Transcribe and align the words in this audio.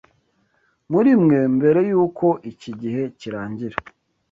muri 0.91 1.11
mwe 1.23 1.39
mbere 1.55 1.79
y’uko 1.89 2.25
iki 2.51 2.71
gihe 2.81 3.03
kirangira 3.19 3.77